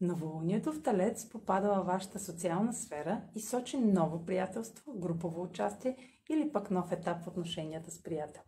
[0.00, 5.96] Новолунието в Талец попада във вашата социална сфера и сочи ново приятелство, групово участие
[6.30, 8.42] или пък нов етап в отношенията с приятел.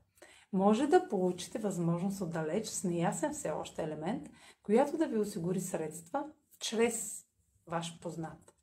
[0.53, 4.29] Може да получите възможност отдалеч с неясен все още елемент,
[4.63, 6.25] която да ви осигури средства
[6.61, 7.25] чрез
[7.67, 8.55] ваш познат.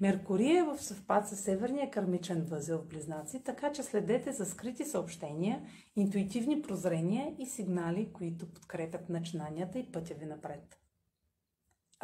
[0.00, 4.84] Меркурий е в съвпад с северния кърмичен възел в Близнаци, така че следете за скрити
[4.84, 5.62] съобщения,
[5.96, 10.81] интуитивни прозрения и сигнали, които подкрепят начинанията и пътя ви напред.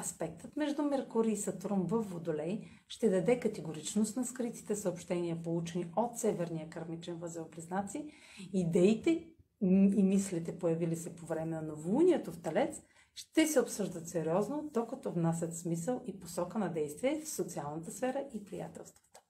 [0.01, 6.19] Аспектът между Меркурий и Сатурн в Водолей ще даде категоричност на скритите съобщения, получени от
[6.19, 8.13] Северния кърмичен възел Близнаци,
[8.53, 9.27] идеите
[9.61, 12.83] и мислите, появили се по време на новолунието в Талец,
[13.15, 18.45] ще се обсъждат сериозно, докато внасят смисъл и посока на действие в социалната сфера и
[18.45, 19.21] приятелствата.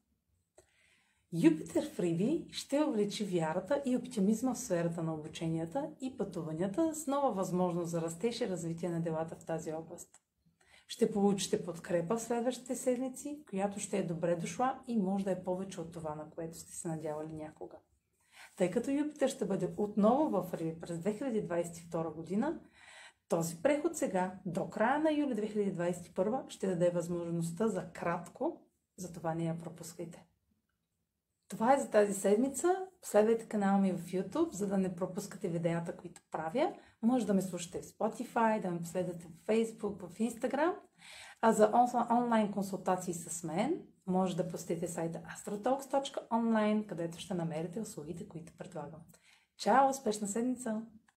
[1.32, 7.06] Юпитер в Риби ще увеличи вярата и оптимизма в сферата на обученията и пътуванията с
[7.06, 10.27] нова възможност за растеж и развитие на делата в тази област.
[10.88, 15.44] Ще получите подкрепа в следващите седмици, която ще е добре дошла и може да е
[15.44, 17.76] повече от това, на което сте се надявали някога.
[18.56, 22.60] Тъй като Юпитер ще бъде отново в Риби през 2022 година,
[23.28, 28.62] този преход сега, до края на юли 2021, ще даде възможността за кратко,
[28.96, 30.26] затова не я пропускайте.
[31.48, 32.87] Това е за тази седмица.
[33.02, 36.72] Следвайте канала ми в YouTube, за да не пропускате видеята, които правя.
[37.02, 40.74] Може да ме слушате в Spotify, да ме последвате в Facebook, в Instagram.
[41.40, 41.72] А за
[42.10, 49.00] онлайн консултации с мен, може да посетите сайта astrotalks.online, където ще намерите услугите, които предлагам.
[49.56, 49.88] Чао!
[49.88, 50.82] Успешна седмица!